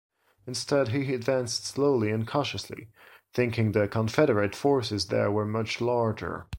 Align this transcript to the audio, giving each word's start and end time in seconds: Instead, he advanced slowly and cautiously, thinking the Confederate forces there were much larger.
Instead, 0.47 0.87
he 0.87 1.13
advanced 1.13 1.63
slowly 1.67 2.09
and 2.09 2.25
cautiously, 2.27 2.89
thinking 3.35 3.71
the 3.71 3.87
Confederate 3.87 4.55
forces 4.55 5.09
there 5.09 5.29
were 5.29 5.45
much 5.45 5.79
larger. 5.79 6.47